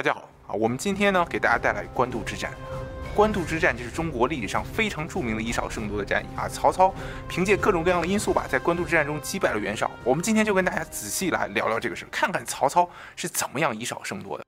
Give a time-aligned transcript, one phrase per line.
[0.00, 2.50] 大家好啊，我们今天呢给大家带来官渡之战。
[3.14, 6.48] 官渡之战就是中国历史上非常著名的以少胜多的战役啊。
[6.48, 6.94] 曹操
[7.28, 9.90] 凭借各种各样的因素吧，在官渡之战中击败了袁绍。
[10.02, 14.44] 我们今天就跟大家仔细来聊聊这个事，看看曹操是怎么样以少胜多的。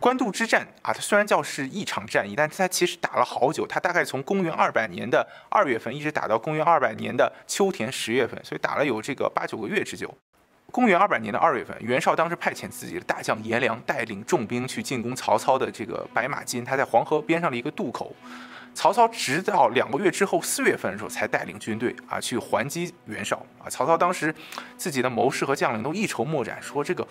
[0.00, 3.66] 官渡之战啊，它虽然叫是一场战役，但它其实打了好久。
[3.66, 10.12] 它大概从公元二百年的二月份一直打到公元二百年的秋天十月份，所以打了有这个八九个月之久。
[10.72, 18.16] 公元二百年的二月份，袁绍当时派遣自己的大将颜良带领重兵去进攻曹操的这个白马津，他在黄河边上的一个渡口。
[18.72, 23.68] 曹操直到两个月之后四月份的时候，才带领军队啊去还击袁绍啊。
[23.68, 24.34] 曹操当时
[24.78, 27.06] 自己的谋士和将领都一筹莫展，说这个。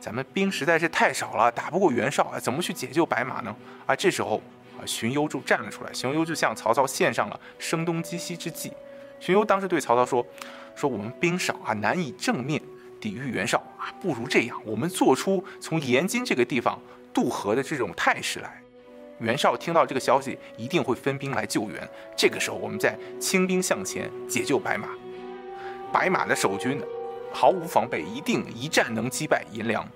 [0.00, 3.54] 咱们兵实在是太少了，打不过袁绍啊，怎么去解救白马呢？
[3.84, 4.40] 啊，这时候
[4.78, 8.72] 啊，荀攸就站了出来，荀攸就向曹操献上了声东击西之计。
[9.20, 10.26] 荀攸当时对曹操说
[10.74, 12.60] ：“说我们兵少啊，难以正面
[12.98, 16.80] 抵御袁绍啊，不如这样，我们做出从延津这个地方
[17.12, 18.62] 渡河的这种态势来。
[19.18, 21.86] 袁绍听到这个消息，一定会分兵来救援。
[22.16, 24.88] 这个时候，我们再轻兵向前解救白马。
[25.92, 26.80] 白马的守军。”
[27.32, 29.86] 毫无防备，一定一战能击败颜良。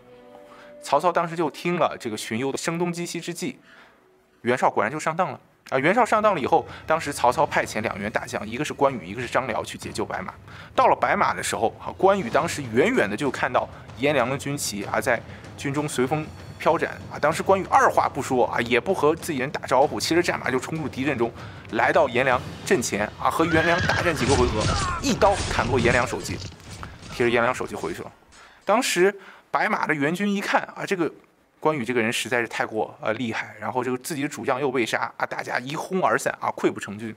[0.83, 3.59] 曹操当时就听了这个荀攸的声东击西之计，
[4.43, 5.41] 袁绍果然就上当了
[5.71, 5.79] 啊！
[5.79, 10.35] 袁绍上当了以后，当时曹操派遣两员大将，一个是关羽，一个是张辽去解救白马。
[10.77, 15.19] 到了白马的时候，啊，关羽当时远远的就看到颜良的军旗啊在
[15.57, 16.27] 军中随风
[16.59, 21.33] 飘展啊，当时关羽二话不说啊，也不和自己人打招呼，骑着战马就冲入敌阵中，
[21.71, 24.63] 来到颜良阵前啊，和颜良大战几个回合，
[25.03, 26.37] 一刀砍过颜良首级。
[27.15, 28.11] 提着颜良手机回去了。
[28.65, 29.15] 当时
[29.51, 31.11] 白马的援军一看啊，这个
[31.61, 37.15] 关羽这个人实在是太过呃厉害，然后这个自己的主将又被杀啊，大家一哄而散啊，溃不成军。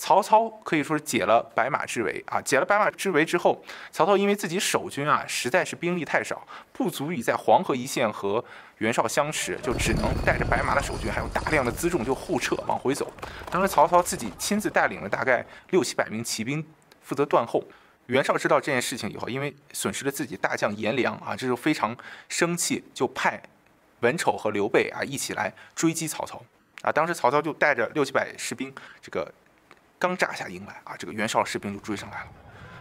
[0.00, 8.42] 曹操可以说是解了白马之围啊，解了白马之围之后，曹操因为自己守军啊实在是兵力太少，不足以在黄河一线和
[8.78, 13.12] 袁绍相持，就只能带着白马的守军还有大量的辎重就后撤往回走。
[13.50, 16.64] 当时曹操自己亲自带领了大概六七百名骑兵
[17.02, 17.62] 负责断后。
[18.08, 21.94] 袁绍知道这件事情以后，因为损失了自己大将颜良啊，这就非常
[22.26, 23.38] 生气，就派
[24.00, 26.42] 文丑和刘备啊一起来追击曹操
[26.80, 26.90] 啊。
[26.90, 29.30] 当时曹操就带着六七百士兵，这个
[29.98, 32.28] 刚炸下营来啊，这个袁绍士兵就追上来了。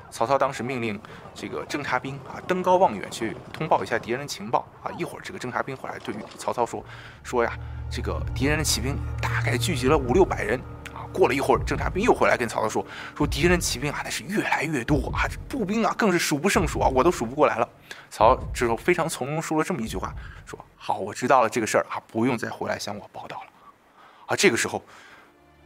[0.09, 0.97] 曹操当时命令
[1.35, 4.87] 这个侦察兵啊登高望远去通报一下敌人的情报啊。
[4.97, 6.81] 一会儿这个侦察兵回来对曹操说
[7.21, 7.51] 说呀，
[7.91, 10.57] 这个敌人的骑兵大概聚集了五六百人。
[11.13, 12.85] 过了一会儿，侦察兵又回来跟曹操说
[13.16, 17.69] ：“说敌人骑兵啊，那是越来越多啊，这步兵啊更是数不胜数啊，我都数不过来了。”
[18.09, 20.13] 曹操之后非常从容说了这么一句话
[20.46, 23.47] ：“说好，我知道了这个事儿啊，不用再回来向我报道了。”
[24.28, 24.84] 啊，这个时候，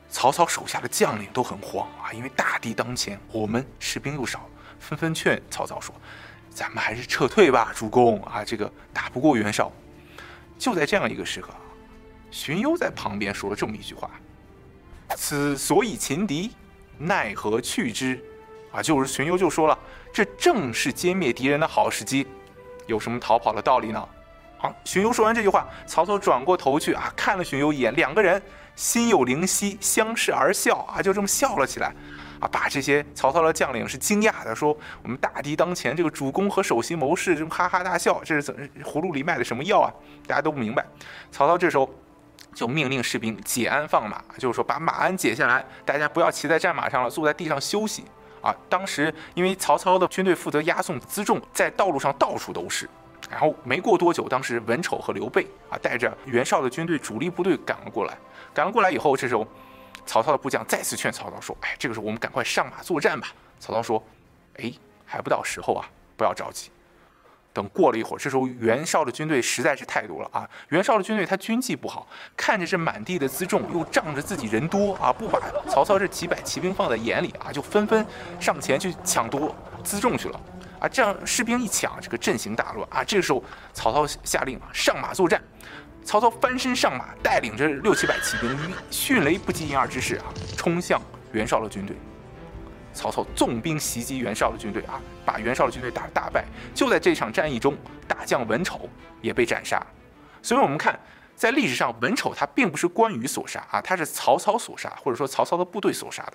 [0.09, 4.47] 曹操手下的将领都很慌啊，因为大敌当前，我们士兵又少，
[4.79, 5.93] 纷纷劝曹操说
[6.49, 9.71] ：“咱们还是撤退吧，主公啊，这个打不过袁绍。”
[10.59, 11.49] 就在这样一个时刻，
[12.29, 14.11] 荀攸在旁边说了这么一句话。
[15.15, 16.51] 此所以擒敌，
[16.97, 18.19] 奈何去之？
[18.71, 19.77] 啊，就是荀攸就说了，
[20.13, 22.25] 这正是歼灭敌人的好时机，
[22.87, 24.09] 有什么逃跑的道理呢？
[24.57, 28.41] 好，荀攸说完这句话，曹操转过头去啊，看了荀攸一眼，两个人
[28.75, 31.93] 心有灵犀，相视而笑啊，就这么笑了起来，
[32.39, 39.91] 啊，把这些曹操的将领是惊讶的，说我们大敌当前，这个主公和首席谋士这么哈哈大笑，这是怎葫芦里卖的什么药啊？
[40.25, 40.85] 大家都不明白。
[41.29, 41.93] 曹操这时候。
[42.53, 48.03] 就命令士兵解鞍放马，就是说把马鞍解下来，大家不要骑在战马上了，坐在地上休息
[48.41, 48.55] 啊。
[48.69, 52.89] 当时因为曹操的军队负责押送辎重，在道路上到处都是。
[53.29, 58.17] 然后没过多久，当时文丑和刘备啊带着袁绍的军队主力部队赶了过来。
[58.53, 59.47] 赶了过来以后，这时候
[60.05, 63.29] 曹操的部将再次劝曹操说：“哎，这个时候我们赶快上马作战吧。”
[63.61, 64.03] 曹操说
[64.59, 64.73] ：“哎，
[65.05, 65.87] 还不到时候啊，
[66.17, 66.69] 不要着急。”
[67.53, 70.49] 等过了一会儿，这时候袁绍的军队实在是太多了啊！
[70.69, 75.39] 袁绍的军队他军纪不好，看着这满地的辎重，又仗着自己人多啊，不把
[75.69, 78.05] 曹操这几百骑兵放在眼里啊，就纷纷
[78.39, 80.39] 上前去抢夺辎重去了
[80.79, 80.87] 啊！
[80.87, 83.03] 这样士兵一抢，这个阵型大乱啊！
[83.03, 83.43] 这个时候
[83.73, 85.41] 曹操下令啊，上马作战。
[86.03, 90.25] 曹操翻身上马，带领着六七百骑兵，以迅雷不及掩耳之势啊，
[90.57, 90.99] 冲向
[91.31, 91.95] 袁绍的军队。
[92.93, 96.45] 曹操纵兵袭击袁绍的军队啊，把袁绍的军队打大败。
[96.73, 97.75] 就在这场战役中，
[98.07, 98.89] 大将文丑
[99.21, 99.81] 也被斩杀。
[100.41, 100.99] 所以，我们看
[101.35, 106.33] 在历史上，文丑他并不是关羽所杀啊，他是曹操所杀，或者说曹操的部队所杀的。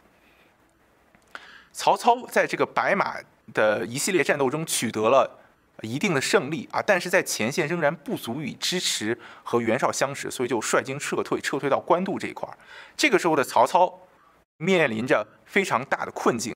[1.72, 3.16] 曹操在这个白马
[3.52, 5.38] 的一系列战斗中取得了
[5.82, 12.56] 一定的胜利啊，但是在前线仍然不足以支持和袁绍相持，所以就率军撤退，撤退到官渡这一块儿。
[12.96, 14.00] 这个时候的曹操
[14.58, 15.26] 面临着。
[15.48, 16.52] 非常大的困境，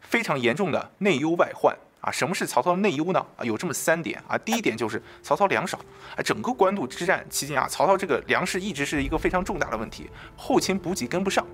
[0.00, 2.10] 非常严重的内忧外患啊。
[2.10, 3.18] 什么是曹操的内忧呢？
[3.36, 4.38] 啊，有这么三点啊。
[4.38, 5.76] 第一点就是曹操粮少
[6.16, 11.44] 啊，整个官渡之战期间啊，曹操这个粮食一直是一个非常重大的问题，后勤补给跟不上。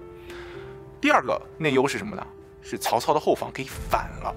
[1.00, 2.25] 第二个内忧是什么呢？
[2.61, 4.37] 是曹操的后方给反了，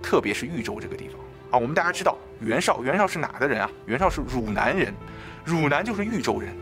[0.00, 1.18] 特别是豫州这个地方
[1.50, 1.58] 啊。
[1.58, 3.68] 我们大家知道袁绍，袁绍是哪的人啊？
[3.84, 4.94] 袁绍是汝南人，
[5.44, 6.56] 汝南就是豫州人。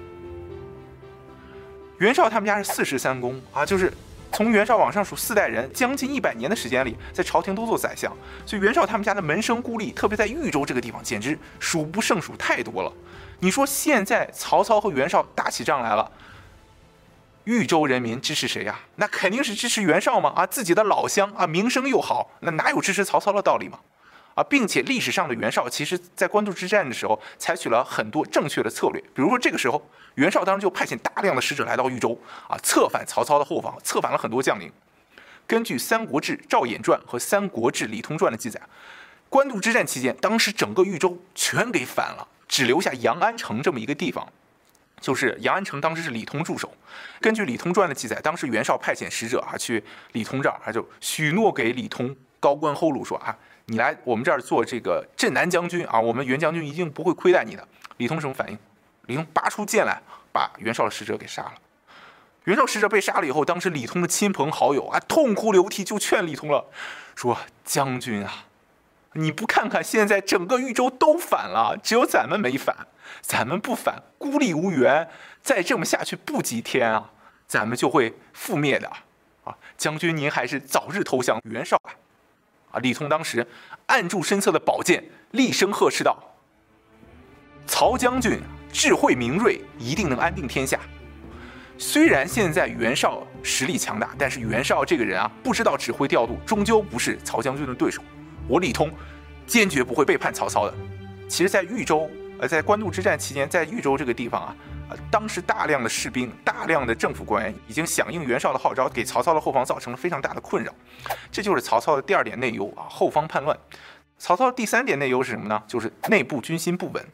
[1.98, 3.92] 袁绍他们家是四世三公啊，就是
[4.32, 8.12] 从袁绍往上数四代人，将近一百年的时间里，在朝廷都做宰相，
[8.44, 12.92] 所以袁绍他们家的门生故吏，特别在豫州这个地方，简直数不胜数，太多了。
[13.38, 16.10] 你说现在曹操和袁绍打起仗来了？
[17.44, 18.80] 豫州人民支持谁呀？
[18.96, 20.32] 那肯定是支持袁绍嘛！
[20.34, 23.78] 啊，自己的老乡啊，名声又好，那哪有支持曹操的道理嘛？
[24.34, 29.00] 啊，并且历史上的袁绍，其实在官渡之战的时候，采取了很多正确的策略。
[29.14, 29.80] 比如说这个时候，
[30.16, 34.72] 袁绍当时就派遣大量的使者来到豫州，啊，策反曹操的后方，策反了很多将领。
[35.46, 38.60] 根据《三国志·赵衍传》和《三国志·李通传》的记载，
[39.28, 44.26] 官渡之战期间，当时整个豫州全给反了，只留下阳安城这么一个地方。
[45.00, 46.72] 就是杨安城当时是李通驻守，
[47.20, 57.66] 根据《李通传》的记载，当时袁绍派遣使者啊去李通这儿，他就许诺给李通高官厚禄，说啊，你来我们这儿做这个镇南将军啊，我们袁将军一定不会亏待你的。
[57.96, 58.58] 李通什么反应？
[59.06, 60.00] 李通拔出剑来，
[60.32, 61.54] 把袁绍的使者给杀了。
[62.44, 66.66] 袁绍使者被杀了以后，当时李通的亲朋好友啊痛哭流涕，就劝李通了，
[67.14, 68.44] 说将军啊，
[69.14, 72.86] 你不看看现在整个豫州都反了，只有咱们没反。
[73.20, 75.08] 咱们不反，孤立无援，
[75.42, 77.10] 再这么下去不几天啊，
[77.46, 78.90] 咱们就会覆灭的
[79.44, 79.56] 啊！
[79.76, 81.94] 将军您还是早日投降袁绍吧！
[82.74, 83.46] 啊，李通当时
[83.86, 86.18] 按住身侧的宝剑，厉声呵斥道
[87.66, 88.40] ：“曹将军
[88.72, 90.78] 智慧明锐，一定能安定天下。
[91.78, 98.02] 虽然现在袁绍实力强大，但是袁绍这个人啊，不知道指挥调度，终究不是曹将军的对手。
[98.48, 98.90] 我李通
[99.46, 100.74] 坚决不会背叛曹操的。
[101.28, 102.10] 其实，在豫州。”
[102.40, 104.56] 呃，在官渡之战期间，在豫州这个地方啊，
[105.10, 110.72] 当时大量的士兵、大量的政府官员已经响应袁绍的号召，给曹操的后方造成了非常大的困扰。
[111.32, 113.58] 这就是曹操的第二点内忧啊，后方叛乱。
[114.18, 115.62] 曹操的第三点内忧是什么呢？
[115.66, 117.04] 就是内部军心不稳。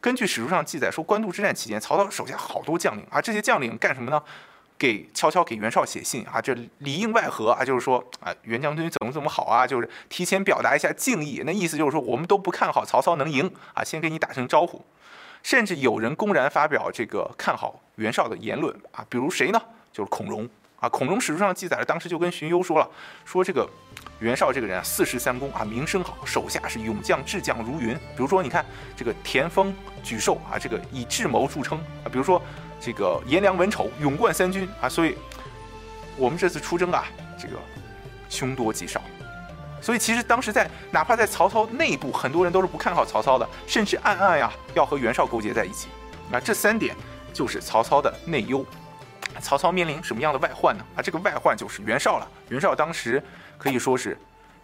[0.00, 4.22] 根据史书上记载说，官渡之战期间，曹操手下好多将领啊，这些将领干什么呢？
[4.78, 11.42] 给悄悄给袁绍写信啊，这里应外合啊，就是说啊，袁将军怎么怎么好啊，就是提前表达一下敬意。
[11.44, 14.84] 那意思就是说，我们都不看好曹操能赢啊，先给你打声招呼。
[15.42, 19.60] 甚至有人公然发表这个看好袁绍的言论啊，比如谁呢？
[19.92, 20.48] 就是孔融
[20.80, 20.88] 啊。
[20.88, 22.88] 孔融史书上记载了，当时就跟荀攸说了，
[23.24, 23.68] 说这个
[24.20, 27.94] 袁绍这个人啊，四世三公啊，名声好，手下是勇将智将如云。
[27.94, 28.64] 比如说，你看
[28.96, 29.74] 这个田丰、
[30.04, 32.06] 沮授啊，这个以智谋著称啊。
[32.10, 32.40] 比如说。
[32.80, 35.16] 这个颜良、文丑勇冠三军啊，所以
[36.16, 37.06] 我们这次出征啊，
[37.36, 37.54] 这个
[38.28, 39.02] 凶多吉少。
[39.80, 45.88] 所以其实当时在哪怕在曹操内部，很多人都是不看好曹操的，甚至暗暗呀要和袁绍勾结在一起。
[46.30, 46.94] 那这三点
[47.32, 48.64] 就是曹操的内忧。
[49.40, 50.84] 曹操面临什么样的外患呢？
[50.96, 52.28] 啊，这个外患就是袁绍了。
[52.48, 53.22] 袁绍当时
[53.56, 54.18] 可以说是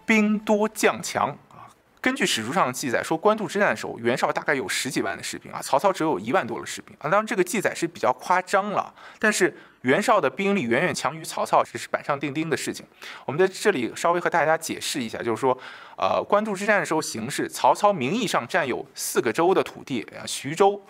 [0.04, 1.70] 兵多将强啊。
[2.00, 7.02] 根据史书上的记载，说官渡之战的时候，袁绍大概有十几万的士兵啊，曹操只有一万多的士兵啊。
[7.02, 12.86] 当然，这个记载是比较夸张了，但是袁绍的兵力远远强于曹操，这是板上钉钉的事情。
[13.26, 15.56] 我们在这里稍微和大家解释一下，就是说，
[15.98, 20.80] 呃，官渡之战的时候形势，曹操名义上占有四个州的土地，徐州、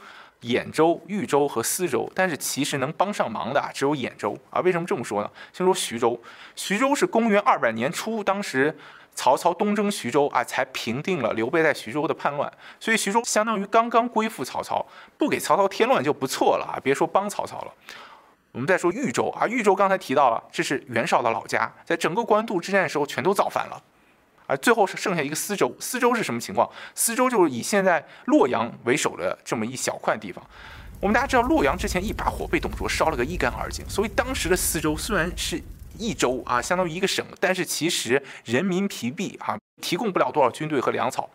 [0.43, 4.61] 兖州、豫州和司州，但是其实能帮上忙的啊，只有兖州啊。
[4.61, 5.31] 为什么这么说呢？
[5.53, 6.21] 先说徐州，
[6.55, 8.77] 徐州是公元二百年初，当时。
[9.17, 14.85] 曹操东征徐州啊，才平定了刘备在徐州的叛乱，所以徐州相当于刚刚归附曹操，
[15.17, 16.83] 不给曹操添乱就不错了啊！
[16.83, 17.73] 别说帮曹操了。
[18.55, 23.83] 我们再说豫州啊，豫州刚才提到了，这是袁绍的老家，在整个官渡之战的时候全都造反了，
[24.47, 25.75] 啊，最后是剩下一个司州。
[25.81, 26.71] 司州是什么情况？
[26.95, 30.43] 司州就是以现在洛阳为首的这么一小块地方。
[31.01, 35.61] 我们大家知道，洛阳之前一把火被董卓烧了个一干二净，所以当时的司州虽然是。
[35.97, 41.31] 一州啊，相当于一个省，但是其实人民疲弊啊，提供不了多少军队和粮草。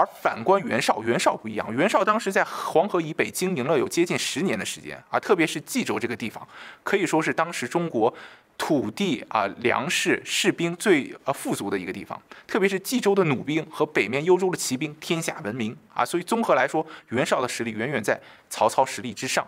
[0.00, 6.46] 而反观袁绍，袁绍不一样，袁绍当时在黄河以北经营了有接近十年的时间啊，特别是冀州这个地方，
[6.82, 8.12] 可以说是当时中国
[8.56, 12.18] 土地啊、粮食、士兵最呃富足的一个地方。
[12.46, 16.02] 特别是冀州的弩兵和北面幽州的骑兵，天下闻名啊。
[16.02, 19.46] 所以综合来说，袁绍的实力远远在曹操实力之上。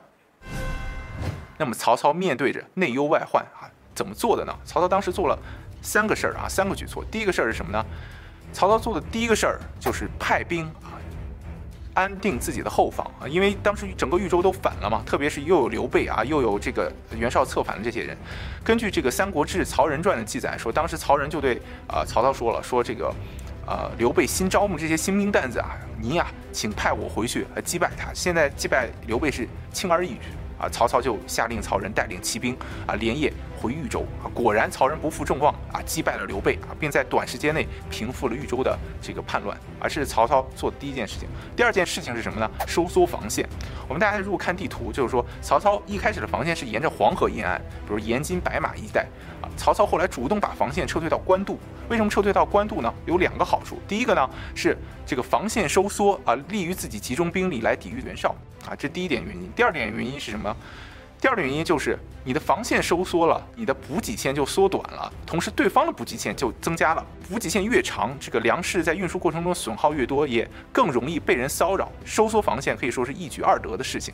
[1.56, 3.64] 那么曹操面对着内忧外患啊。
[3.94, 4.54] 怎么做的呢？
[4.64, 5.38] 曹操当时做了
[5.82, 7.02] 三个事儿啊，三个举措。
[7.10, 7.84] 第一个事儿是什么呢？
[8.52, 11.00] 曹操做的第一个事儿就是派兵啊，
[11.94, 18.16] 安定自己的后方啊，因为当时整个豫州都反了嘛，特别是又有刘备啊，又有这个袁绍策反的这些人。
[18.62, 23.12] 根据这个《三国志·曹仁传》的记载说，当时曹仁就对啊曹操说了，说这个，
[23.66, 28.12] 呃，刘备新招募这些新兵蛋子啊，您呀，请派我回去击败他。
[28.14, 30.20] 现在击败刘备是轻而易举
[30.58, 30.68] 啊。
[30.68, 32.56] 曹操就下令曹仁带领骑兵
[32.86, 33.32] 啊，连夜。
[33.62, 41.28] 回豫州啊，果然曹仁不负众望啊，击败了刘备啊，并在短时间内平复了豫州的这个叛乱啊，这是曹操做的第一件事情。
[41.54, 42.50] 第二件事情是什么呢？
[42.66, 43.48] 收缩防线。
[43.86, 49.06] 我们大家如果看地图，就是说曹操一开始的防线是沿着黄河沿岸，比如延津、白马一带
[49.40, 49.46] 啊。
[49.56, 51.56] 曹操后来主动把防线撤退到官渡。
[51.88, 52.92] 为什么撤退到官渡呢？
[53.06, 53.78] 有两个好处。
[53.86, 54.76] 第一个呢是
[55.06, 58.34] 这个防线收缩啊，利于自己集中兵力来抵御袁绍
[58.66, 59.48] 啊，这第一点原因。
[59.54, 60.56] 第二点原因是什么？
[61.22, 67.06] 第二个原因就是你的防线收缩了，你的补给线就缩短了，同时对方的补给线就增加了。
[67.28, 71.88] 补给线越长，这个粮食在运输过程中损耗越多，也更容易被人骚扰。
[72.04, 74.12] 收缩防线可以说是一举二得的事情。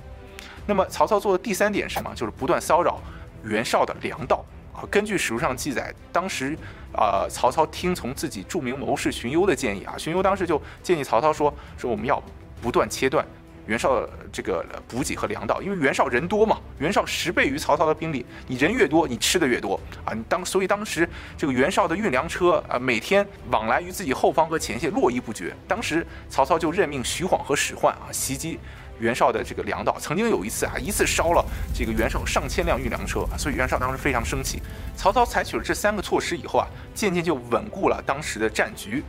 [0.67, 2.13] 那么曹操做的第三点是什么？
[2.15, 3.01] 就是不断骚扰
[3.43, 4.85] 袁绍的粮道啊。
[4.91, 6.55] 根据史书上记载，当时
[6.93, 12.23] 啊，曹操听从自己著名谋士荀攸的建议啊，荀攸当时就建议曹操说：说我们要
[12.61, 13.27] 不断切断。
[13.69, 20.15] 袁绍这个补给和粮道，因为袁绍人多嘛，袁绍十倍于曹操的兵力，你人越多，你吃的越多啊。
[20.15, 21.07] 你当所以当时
[21.37, 25.55] 这个袁绍的运粮车啊，每天往来于自己后方和前线络绎不绝。
[25.69, 28.59] 当时曹操就任命徐晃和史涣啊袭击
[28.99, 29.95] 袁绍的这个粮道。
[30.01, 31.45] 曾经有一次啊，一次烧了
[31.75, 34.63] 这个袁绍上千辆运粮车啊，所以袁绍当时非常生气。
[34.97, 39.05] 曹操采取了这三个措施以后啊，渐渐就稳固了当时的战局。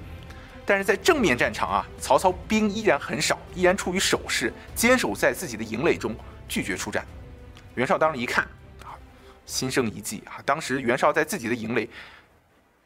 [0.69, 6.15] 但是在正面战场啊，曹操兵依然很少，依然处于守势，坚守在自己的营垒中，
[6.47, 7.03] 拒绝出战。
[7.73, 8.43] 袁绍当时一看
[8.83, 8.93] 啊，
[9.47, 11.89] 心生一计啊，当时袁绍在自己的营垒。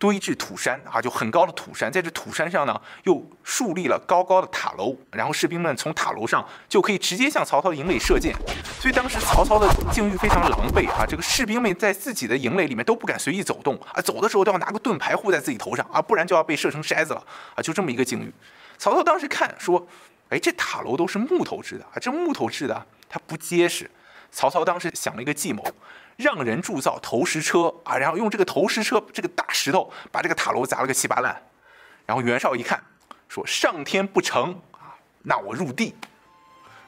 [0.03, 8.35] 堆置土山啊，就很高的土山，在这土山上呢，又树立了高高的塔楼，然后士兵们从塔楼上就可以直接向曹操的营垒射箭。
[8.81, 17.23] 所以当时曹操的境遇非常狼狈啊，这个士兵们在自己的营垒里面都不敢随意走动啊，走的时候都要拿个盾牌护在自己头上啊，不然就要被射成筛子了
[17.55, 18.29] 啊，就这么一个境遇。
[18.77, 19.87] 曹操当时看说，
[20.27, 23.89] 哎，这塔楼都是木头制的啊，这木头制的它不结实。
[24.33, 25.63] 曹操当时想了一个计谋。
[26.15, 31.41] 让人铸造投石车啊，然后用这个投石车这个大石头把这个塔楼砸了个稀巴烂。
[32.05, 32.81] 然后袁绍一看，
[33.27, 35.95] 说上天不成啊，那我入地。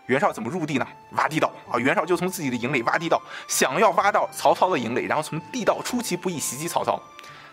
[0.08, 0.88] 袁绍怎么入地呢？
[1.14, 1.80] 挖地道啊！
[1.80, 7.02] 袁绍就从自己的营垒挖地道，想要挖到曹操的营垒，然后从地道出其不意袭击曹操。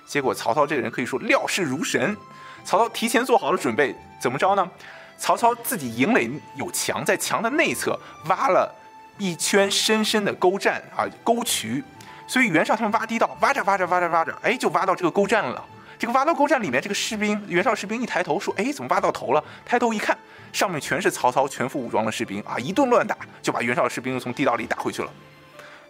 [0.04, 2.14] 结果曹操这个人可以说料事如神，
[2.62, 4.70] 曹操提前做好了准备，怎么着呢？
[5.16, 8.70] 曹操自己营垒有墙，在墙的内侧挖了。
[9.18, 11.82] 一圈深深的沟栈啊，沟渠，
[12.26, 15.64] 所以袁绍他们挖地道，挖着挖着挖着挖着，哎，就挖到这个沟栈了。
[15.98, 20.18] 这个挖到沟栈里面，这个士兵，袁绍士兵一抬头说：“哎，怎么挖到头了？”抬头一看，
[20.52, 25.12] 上面全是曹操全副武装的士兵啊，一顿乱打，就把袁绍士兵从地道里打回去了。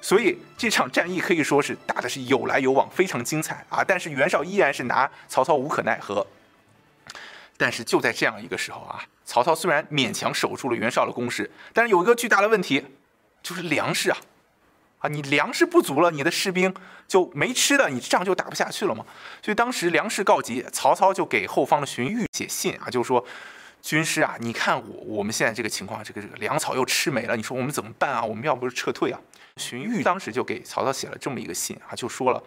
[0.03, 3.83] 所以这场战役可以说是打的是有来有往，非常精彩啊。
[3.83, 6.27] 但是袁绍依然是拿曹操无可奈何。
[7.57, 12.85] 但是就在这样一个时候啊，曹操虽然勉强守住了袁绍的攻势，但是有一个巨大的问题。
[13.43, 14.19] 就是粮食啊，
[15.01, 16.73] 啊，你粮食不足了，你的士兵
[17.09, 19.05] 就没吃的，你仗就打不下去了嘛。
[19.43, 23.25] 所以当时粮食告急，曹操就给后方的荀彧写信啊，就是说
[23.83, 28.23] ：“军师啊，你看我我们现在这个情况，这个这个粮草又吃没了，你说我们怎么办啊？
[28.23, 29.21] 我们要不是撤退啊？”
[29.57, 32.43] 荀彧当时就给曹操写了这么一个信啊，就说了。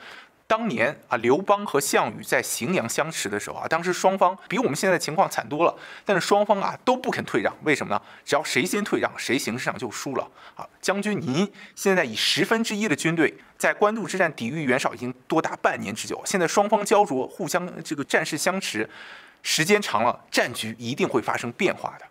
[0.47, 5.75] 当年啊，刘邦和项羽在荥阳相持的时候啊，当时双方比我们现在情况惨多了，
[6.05, 8.01] 但是双方啊都不肯退让，为什么呢？
[8.23, 10.67] 只要谁先退让，谁形势上就输了啊。
[10.79, 18.87] 将军，您现在以十分之一的军队在官渡之战抵御袁绍已经多达半年之久，现在双方焦灼，互相这个战事相持，
[19.41, 22.05] 时间长了，战局一定会发生变化的。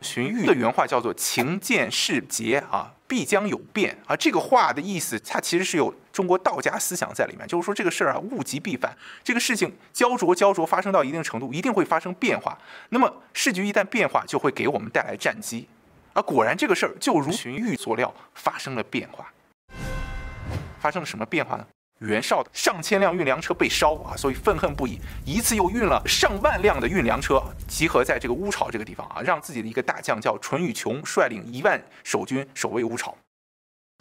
[0.00, 4.14] 荀彧的原话叫做“情见事节啊，必将有变啊”。
[4.16, 12.56] 这个话的意思，它其实是有中国道家思想在里面，就是说这个事儿啊，物极必反，这个事情焦灼焦灼发生到一定程度，一定会发生变化。
[12.90, 15.68] 那么事局一旦变化，就会给我们带来战机。
[16.12, 19.32] 啊果然，这个事儿就如荀彧所料，发生了变化。
[20.78, 21.66] 发生了什么变化呢？
[22.00, 33.16] 袁绍的上千辆运粮车被烧啊，所以愤恨不已，一次又运了上万辆的运粮车，集合在这个乌巢这个地方啊，让自己的一个大将叫淳于琼率领一万守军守卫乌巢。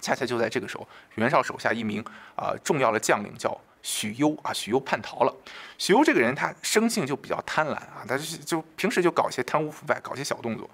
[0.02, 0.86] 恰恰就在这个时候，
[1.16, 2.04] 袁绍手下一名
[2.36, 5.34] 啊重要的将领叫许攸啊，许攸叛逃了。
[5.78, 10.70] 许攸这个人他生性就比较贪婪啊，他就就平时就搞些贪污腐败，搞些小动作。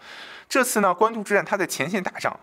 [0.49, 2.35] 这次呢，官渡之战他在前线打仗，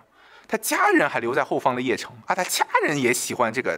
[0.47, 3.77] 他家人还留在后方的邺城啊，他家人也喜欢这个。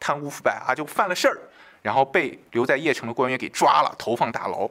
[0.00, 1.38] 贪污腐败啊，就犯了事儿，
[1.82, 4.68] 然后被留在邺城的官员给抓了，投放大牢。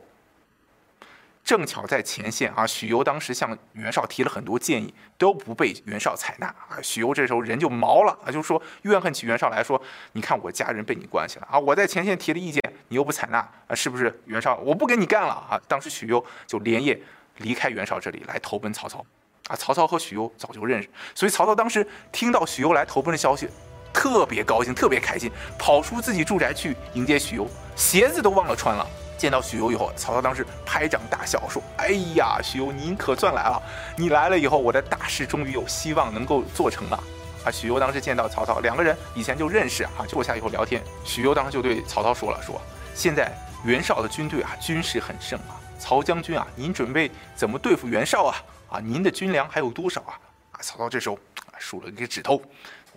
[1.44, 6.76] 正巧在前线啊，许攸当时向袁绍提了很多建议，都不被袁绍采纳啊。
[6.84, 9.82] 许攸这时候人就毛了啊，就说怨恨起袁绍来说，
[10.12, 15.58] 你看我家人被你关起来啊，我在前线提了意见，你又不采纳啊，是不是袁绍我不跟你干了啊？
[15.70, 17.00] 当时许攸就连夜
[17.38, 19.06] 离开袁绍这里来投奔曹操
[19.48, 19.56] 啊。
[19.56, 23.48] 曹操和许攸早就认识，所以曹操当时听到许攸来投奔的消息，
[23.98, 28.88] 特别高兴，特别开心，跑出自己住宅去迎接许攸，鞋子都忘了穿了。
[29.18, 33.60] 见到许攸以后，曹操当时拍掌大笑，说：“哎呀，许攸，您可算来了！
[33.98, 37.04] 你来了以后，我的大事终于有希望能够做成了。”
[37.44, 40.80] 啊，许攸当时见到曹操，两个人以前就认识啊，坐下以后聊天。
[41.04, 42.62] 许攸当时就对曹操说了：“说
[42.94, 43.36] 现在
[43.66, 48.36] 袁绍的军队啊，军事很盛啊，曹将军啊，您准备怎么对付袁绍啊？
[48.70, 50.14] 啊，您的军粮还有多少啊？”
[50.54, 51.18] 啊，曹操这时候
[51.58, 52.40] 数了一个指头：“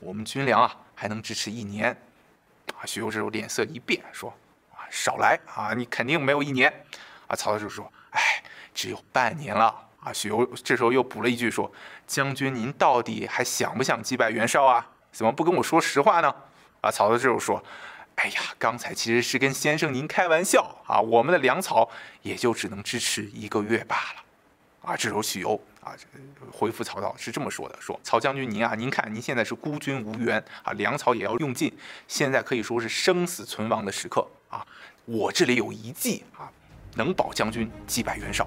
[0.01, 1.97] 我们军粮啊，还能支持一年。”
[2.77, 4.31] 啊，许攸这时候脸色一变，说。
[4.73, 5.73] 啊少来啊！
[5.73, 6.69] 你肯定没有一年，
[7.29, 7.37] 啊！
[7.37, 8.21] 曹操就说：“哎，
[8.75, 9.67] 只有半年了
[10.01, 11.71] 啊！”许攸这时候又补了一句说
[12.09, 14.85] ：“将军，您到底还想不想击败袁绍啊？
[15.13, 16.35] 怎么不跟我说实话呢？”
[16.83, 16.91] 啊！
[16.91, 17.63] 曹操这时候说
[18.17, 21.01] ：“哎呀，刚才其实是跟先生您开玩笑啊！
[21.01, 21.89] 我们的粮草
[22.23, 24.25] 也就只能支持一个月罢了。”
[24.91, 24.97] 啊！
[24.97, 25.95] 这时候许攸啊
[26.53, 31.73] 回复曹操是这么说的：“说曹将军您啊，您看您现在是孤军无援啊，粮草也要用尽，
[32.07, 34.67] 现在可以说是生死存亡的时刻啊！”
[35.07, 36.49] 我这里有一计啊，
[36.95, 38.47] 能保将军击败袁绍。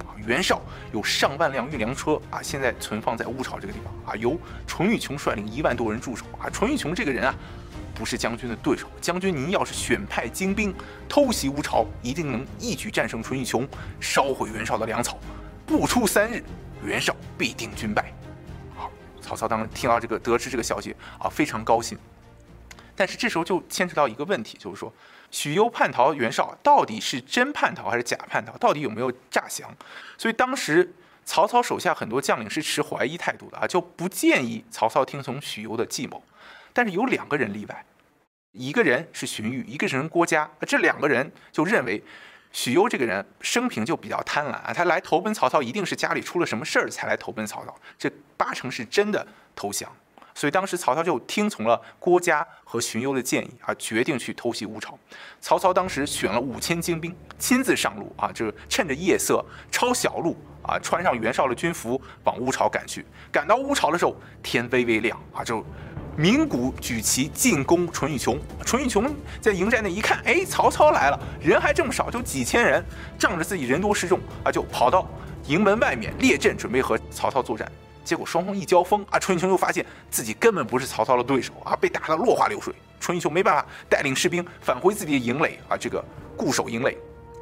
[0.00, 0.60] 啊，袁绍
[0.92, 6.50] 有上万辆运粮车啊，现在存放在乌巢这个地方啊，由淳于琼率领一万多人驻守啊。
[6.50, 7.34] 淳于琼这个人啊，
[7.94, 8.88] 不是将军的对手。
[9.00, 10.74] 将军您要是选派精兵
[11.08, 13.66] 偷袭乌巢，一定能一举战胜淳于琼，
[14.00, 15.16] 烧毁袁绍的粮草。
[15.64, 16.42] 不出三日，
[16.84, 18.12] 袁绍必定军败。
[18.74, 21.98] 好，曹操当时听到这个，得知这个消息啊，非常高兴。
[22.94, 24.92] 但是这时候就牵扯到一个问题，就是说。
[25.30, 28.54] 许攸叛逃袁绍，到底是真叛逃还是假叛逃？
[28.58, 29.74] 到底有没有诈降？
[30.18, 30.92] 所以当时
[31.24, 36.22] 曹操手下很多将领是持怀疑态度的啊，就不建议曹操听从许攸的计谋。
[36.74, 37.86] 但是有两个人例外，
[38.52, 40.50] 一个人是荀彧，一个人郭嘉。
[40.66, 42.04] 这两个人就认为
[42.52, 49.90] 许攸这个人生平就比较贪婪啊，他来投奔曹操一定是家里出了什么事儿才来投奔曹操，这八成是真的投降。
[50.34, 54.98] 所以当时曹操就听从了郭嘉和荀攸的建议啊，决定去偷袭乌巢。
[55.42, 63.04] 曹操当时选了五千精兵，亲自上路啊，就是趁着夜色抄小路啊，穿上袁绍的军服往乌巢赶去。
[63.30, 65.62] 赶到乌巢的时候，天微微亮啊，就
[66.16, 68.38] 鸣鼓举旗进攻淳于琼。
[68.64, 72.84] 淳于琼在营寨内一看，哎，曹操来了，人还这么少，就几千人，
[73.18, 75.08] 仗着自己人多势众啊，就跑到
[75.46, 77.70] 营门外面列阵，准备和曹操作战。
[78.04, 82.74] 结果双方一交锋啊，淳于琼又发现自己根本不是曹操的对手啊，被打得落花流水。
[83.00, 86.04] 淳于琼没办法带领士兵返回自己的营垒啊，这个
[86.36, 86.96] 固守营垒。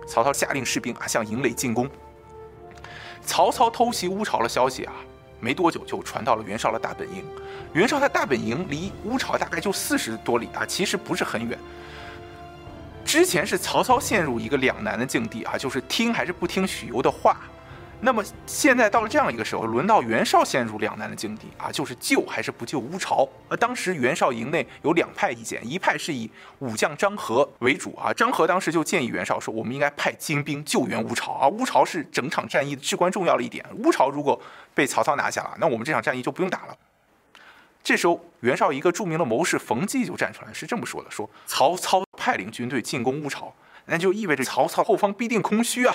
[0.06, 1.88] 曹操下令士兵啊向营垒进攻。
[3.22, 4.92] 曹操偷袭乌巢的消息啊，
[5.40, 7.24] 没多久就传到了袁绍的大本营。
[7.72, 11.58] 袁绍的大本营离乌巢大概就四十多里啊，其实不是很远。
[13.04, 17.38] 之前是曹操陷入一个两难的境地啊，就是听还是不听许攸的话。
[18.02, 23.28] 那么现在到了这样一个时候，轮到袁绍陷入两难的境地啊，就是救还是不救乌巢？
[23.46, 34.40] 而当时袁绍营内有两派意见，一派是以武将张合为主啊，张合当时就建议袁绍说，我们应该派精兵救援乌巢啊，乌巢是整场战役至关重要的一点，乌巢如果
[34.74, 36.76] 被曹操拿下了，那我们这场战役就不用打了。
[37.82, 45.94] 这时候袁绍一个著名的谋士冯骥就站出来是这么说的：说曹操派领军队进攻乌巢，那就意味着曹操后方必定空虚啊。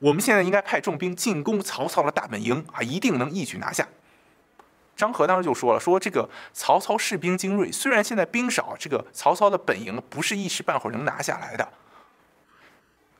[0.00, 3.86] 我们现在应该派重兵进攻曹操的大本营啊，一定能一举拿下。
[4.96, 11.68] 张合当时就说了，说这个曹操士兵精锐，虽然现在兵少，这个曹操的本营不是一时半会儿能拿下来的。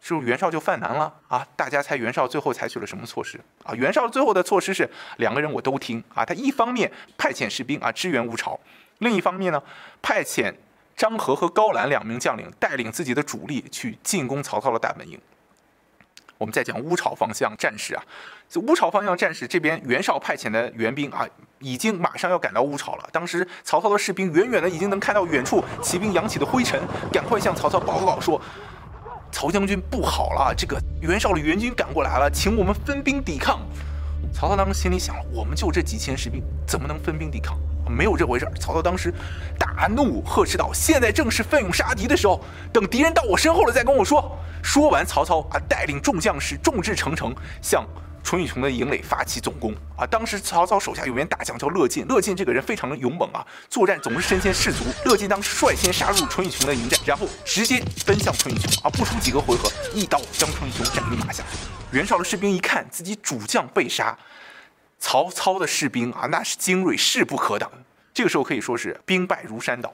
[0.00, 1.46] 是不是袁绍就犯难了啊？
[1.56, 3.74] 大家猜袁绍最后采取了什么措施啊？
[3.74, 8.60] 袁绍最后的措施是两个人我都听啊，他一方面派遣士兵啊支援乌巢，
[8.98, 9.62] 另一方面呢
[10.02, 10.54] 派遣
[10.94, 15.18] 张合和高览两名将领带领自己的主力去进攻曹操的大本营。
[16.38, 18.02] 我们再讲乌巢方向战士啊，
[18.48, 21.26] 这乌巢方向战士这边，袁绍派遣的援兵啊，
[21.60, 23.08] 已经马上要赶到乌巢了。
[23.12, 26.80] 当时曹操的士兵远远的已经能看到远处骑兵扬起的灰尘，
[27.12, 28.40] 赶快向曹操报告说
[29.30, 33.60] ：“曹将军不好了，这个袁绍的援军赶过来了，请我们分兵抵抗。”
[34.34, 37.56] 曹操当时心里想：“我们就这几千士兵，怎么能分兵抵抗？
[37.88, 39.12] 没有这回事儿。”曹操当时
[39.58, 42.42] 大怒，呵斥道：“现在正是奋勇杀敌的时候，
[42.72, 47.84] 等敌人到我身后了再跟我说。”说完，曹操啊带领众将士众志成城向
[48.22, 50.06] 淳于琼的营垒发起总攻啊！
[50.06, 54.84] 当时曹操手下有员大将叫乐进，乐进这个人非常的勇猛啊，作战总是身先士卒。
[55.04, 61.44] 乐进当时率先杀入淳于琼的营寨，然后直接奔向淳于琼啊，不出几个回合，一刀将淳于琼斩于马下。
[61.90, 64.16] 袁绍的士兵一看自己主将被杀，
[65.04, 67.70] 曹操的士兵啊那是精锐，势不可挡。
[68.14, 69.92] 这个时候可以说是兵败如山倒。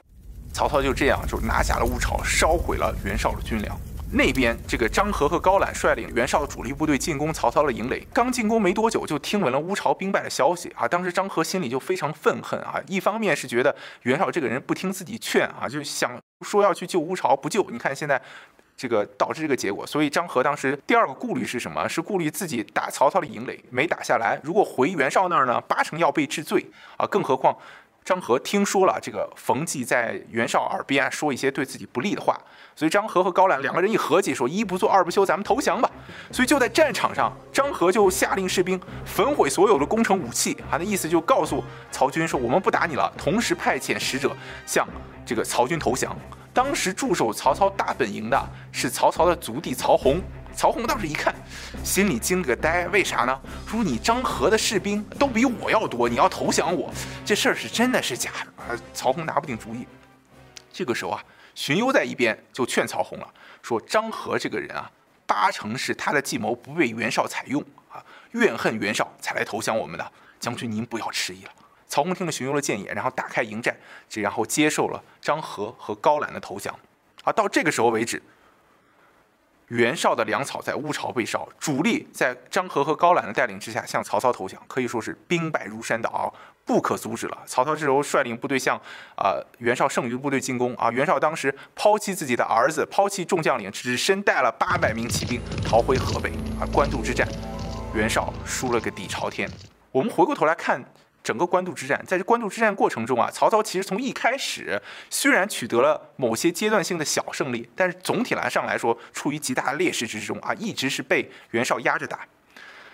[0.53, 3.77] 曹操就这样就拿下了乌巢，烧毁了袁绍的军粮。
[4.09, 8.07] 那边，这个张合和高览率领袁绍的主力部队进攻曹操的营垒。
[8.13, 10.87] 刚进攻没多久，就听闻了乌巢兵败的消息啊！
[10.87, 12.81] 当时张合心里就非常愤恨啊！
[12.87, 18.21] 一方面是觉得袁绍这个人不听自己劝啊，就想说要去救乌巢，不救，你看现在
[18.81, 19.85] 这个导致这个结果。
[19.85, 21.87] 所以张合当时第二个顾虑是什么？
[21.87, 26.65] 是顾虑自己打曹操的营垒没打下来，如果回袁绍那儿呢，八成要被治罪
[26.97, 27.05] 啊！
[27.05, 27.55] 更何况。
[28.03, 32.35] 张合听说了这个冯骥在袁绍耳边说一些对自己不利的话，
[32.75, 35.89] 所以张合和高览两个人一合计，说一不做二不休，咱们投降吧。
[36.31, 44.35] 所以就在战场上，张合就下令士兵焚毁所有的攻城武器，啊，那意思就告诉曹军说我们不打你了，同时派遣使者
[44.65, 44.87] 向
[45.23, 46.15] 这个曹军投降。
[46.53, 50.19] 当时驻守曹操大本营的是曹操的族弟曹洪。
[50.55, 51.33] 曹洪当时一看，
[51.83, 53.41] 心里惊个呆，为啥呢？
[53.67, 56.93] 说你张合的士兵都比我要多，你要投降我，
[57.25, 58.79] 这事儿是真的是假的啊？
[58.93, 59.87] 曹洪拿不定主意。
[60.71, 61.23] 这个时候啊，
[61.55, 63.27] 荀攸在一边就劝曹洪了，
[63.61, 64.89] 说张合这个人啊，
[65.25, 70.11] 八成是他的计谋不被袁绍采用啊，怨恨袁绍才来投降我们的。
[70.39, 71.51] 将军您不要迟疑了。
[71.87, 73.75] 曹洪听了荀攸的建议，然后打开营寨，
[74.07, 76.73] 这然后接受了张合和高览的投降。
[77.23, 78.21] 啊，到这个时候为止。
[79.71, 86.33] 袁绍的粮草在乌巢被烧，主力在张合和高览的带领之下向曹操投降，可以说是兵败如山倒，
[86.65, 87.37] 不可阻止了。
[87.45, 88.75] 曹操这时候率领部队向
[89.15, 90.91] 啊袁绍剩余部队进攻啊。
[90.91, 96.67] 袁绍当时抛弃自己的儿子，抛弃众将领，只身带了八百名骑兵逃回河北啊。
[96.73, 97.25] 官渡之战，
[97.93, 99.49] 袁绍输了个底朝天。
[99.89, 100.83] 我们回过头来看。
[101.23, 112.27] 整个官渡之战，在这官渡之战过程中啊，曹操其实从一开始虽然取得了某些阶段性的小胜利，但是总体来上来说，处于极大的劣势之中啊，一直是被袁绍压着打，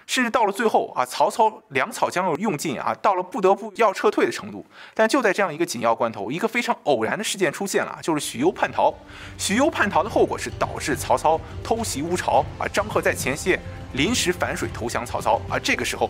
[0.07, 4.65] 甚至到了最后啊，曹操粮草将要用尽啊，到了不得不要撤退的程度。
[4.95, 8.91] 但就在这样一个紧要关头，一个非常偶然的事件出现了，就是许攸叛逃。
[9.37, 13.59] 许攸叛逃的后果是导致曹操偷袭乌巢啊，张合在前线。
[13.93, 16.09] 临时反水投降曹操，而这个时候，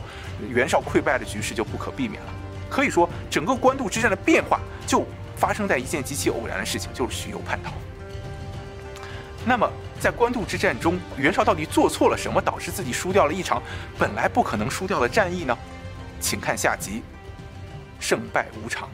[0.50, 2.34] 袁绍溃败的局势就不可避免了。
[2.70, 5.06] 可以说，整个官渡之战的变化就
[5.36, 7.72] 发生在一件极其偶然的事情，就是许攸叛逃。
[9.50, 13.64] 那么，在官渡之战中，袁绍到底做错了什么，导致自己输掉了一场
[13.98, 15.58] 本来不可能输掉的战役呢？
[16.20, 17.02] 请看下集，
[17.98, 18.90] 胜败无常。